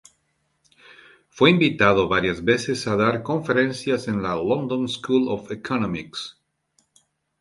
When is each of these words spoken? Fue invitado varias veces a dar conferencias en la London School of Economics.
Fue 1.29 1.51
invitado 1.51 2.07
varias 2.07 2.43
veces 2.43 2.87
a 2.87 2.95
dar 2.95 3.21
conferencias 3.21 4.07
en 4.07 4.23
la 4.23 4.33
London 4.33 4.89
School 4.89 5.27
of 5.29 5.51
Economics. 5.51 6.39